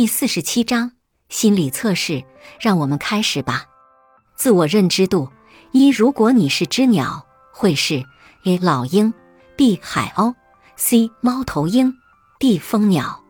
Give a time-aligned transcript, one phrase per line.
[0.00, 0.92] 第四十七章
[1.28, 2.24] 心理测试，
[2.58, 3.66] 让我们开始吧。
[4.34, 5.28] 自我认知度
[5.72, 8.02] 一：如果你是只鸟，会是
[8.46, 9.12] A 老鹰
[9.56, 10.34] ，B 海鸥
[10.76, 11.94] ，C 猫头鹰
[12.38, 13.22] ，D 蜂鸟。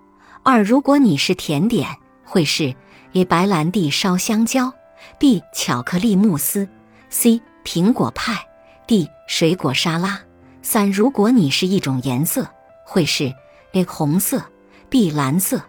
[0.45, 1.89] 二：如果你是甜点，
[2.25, 2.73] 会是
[3.15, 4.73] A 白兰地烧香蕉
[5.19, 6.69] ，B 巧克力慕斯
[7.09, 8.47] ，C 苹果派
[8.87, 10.21] ，D 水果沙拉。
[10.63, 12.47] 三：如果你是一种颜色，
[12.85, 13.35] 会是
[13.73, 14.41] A 红色
[14.89, 15.61] ，B 蓝色。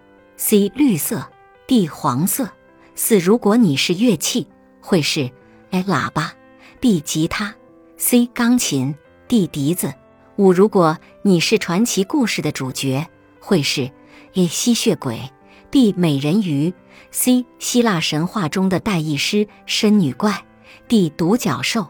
[0.43, 1.29] C 绿色
[1.67, 2.49] ，D 黄色。
[2.95, 4.47] 四，如果你是乐器，
[4.81, 5.29] 会是
[5.69, 6.33] A 喇叭
[6.79, 7.53] ，B 吉他
[7.95, 8.95] ，C 钢琴
[9.27, 9.93] ，D 笛子。
[10.37, 13.07] 五，如果你是传奇故事的主角，
[13.39, 13.91] 会是
[14.33, 15.31] A 吸血鬼
[15.69, 16.73] ，B 美人鱼
[17.11, 20.43] ，C 希腊神话中的戴义师深女怪
[20.87, 21.87] ，D 独角兽。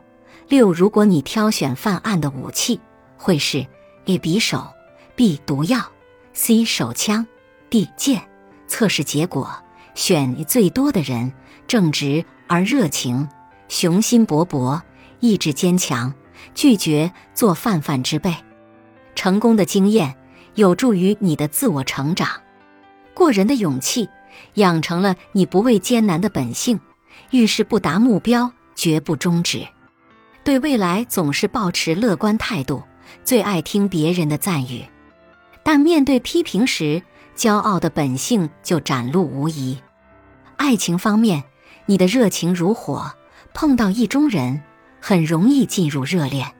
[0.49, 2.81] 六，如果你挑选犯案的武器，
[3.17, 3.65] 会是
[4.07, 4.67] A 匕首
[5.15, 5.79] ，B 毒药
[6.33, 7.25] ，C 手枪
[7.69, 8.21] ，D 剑。
[8.71, 9.53] 测试结果：
[9.95, 11.33] 选最多的人
[11.67, 13.27] 正直而热情，
[13.67, 14.81] 雄心勃勃，
[15.19, 16.13] 意志坚强，
[16.55, 18.33] 拒绝做泛泛之辈。
[19.13, 20.15] 成功的经验
[20.55, 22.29] 有助于你的自我成长，
[23.13, 24.07] 过人的勇气
[24.53, 26.79] 养成了你不畏艰难的本性。
[27.31, 29.67] 遇事不达目标绝不终止，
[30.45, 32.81] 对未来总是保持乐观态度，
[33.25, 34.85] 最爱听别人的赞誉，
[35.61, 37.03] 但面对批评时。
[37.41, 39.79] 骄傲的本性就展露无遗。
[40.57, 41.43] 爱情方面，
[41.87, 43.13] 你的热情如火，
[43.51, 44.61] 碰到意中人
[45.01, 46.53] 很容易进入热恋。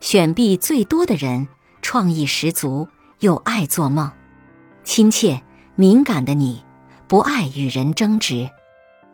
[0.00, 1.48] 选 B 最多的人，
[1.80, 2.86] 创意十足
[3.20, 4.12] 又爱做梦。
[4.84, 5.42] 亲切
[5.74, 6.62] 敏感的你，
[7.08, 8.50] 不爱与人争执。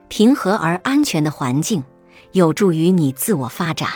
[0.09, 1.85] 平和而安全的环境，
[2.33, 3.91] 有助于你自我发展。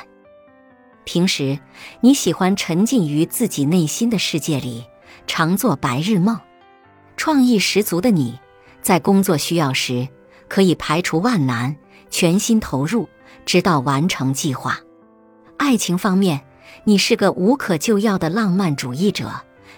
[1.02, 1.58] 平时
[2.02, 4.84] 你喜欢沉浸于自己内心的世界里，
[5.26, 6.38] 常做白日梦。
[7.20, 8.40] 创意十足的你，
[8.80, 10.08] 在工作需要时
[10.48, 11.76] 可以排除万难，
[12.08, 13.06] 全心投入，
[13.44, 14.80] 直到完成计划。
[15.58, 16.40] 爱情方面，
[16.84, 19.30] 你是个无可救药的浪漫主义者，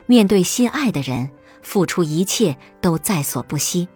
[0.06, 1.32] 面对心爱的人，
[1.62, 3.88] 付出一切都在所不惜。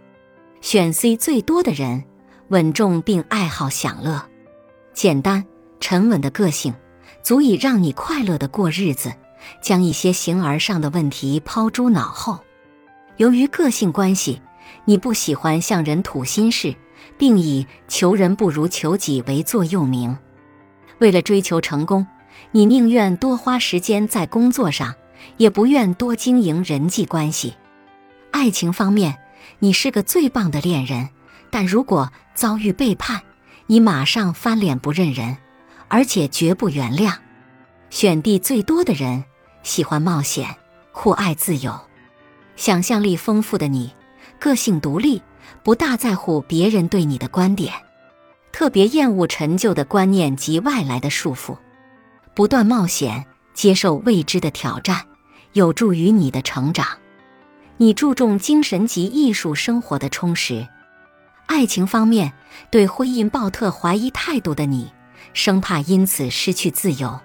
[0.61, 2.03] 选 C 最多的人，
[2.49, 4.21] 稳重并爱好享乐，
[4.93, 5.47] 简单
[5.79, 6.75] 沉稳的个性，
[7.23, 9.13] 足以让你快乐的过日子，
[9.63, 12.41] 将一些形而上的问题抛诸脑后。
[13.17, 14.41] 由于个性关系，
[14.85, 16.75] 你不喜欢向人吐心事，
[17.17, 20.17] 并以“求人不如求己”为座右铭。
[20.99, 22.07] 为了追求成功，
[22.53, 24.95] 你宁愿多花时间在工作上，
[25.39, 27.55] 也不愿多经营人际关系。
[28.31, 29.17] 爱情方面，
[29.61, 31.09] 你是个最棒的恋人，
[31.51, 33.23] 但如果遭遇背叛，
[33.67, 35.39] 你马上翻脸不认人，
[35.89, 37.15] 而且绝不原谅。
[37.89, 39.25] 选地最多的人
[39.63, 40.57] 喜欢冒险，
[40.93, 41.81] 酷爱自由。
[42.57, 43.93] 想象力丰富的你，
[44.41, 45.23] 个性独立，
[45.63, 47.73] 不大在乎别人对你的观点，
[48.51, 51.57] 特别厌恶陈旧的观念及外来的束缚，
[52.35, 55.05] 不断冒险，接受未知的挑战，
[55.53, 56.87] 有助于你的成长。
[57.77, 60.67] 你注重精神及艺术生活的充实。
[61.45, 62.33] 爱情方面，
[62.71, 64.91] 对婚姻抱特怀疑态度的你，
[65.35, 67.21] 生怕因此失去自由。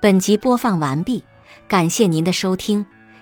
[0.00, 1.22] 本集播放完毕，
[1.68, 2.86] 感谢您的收听。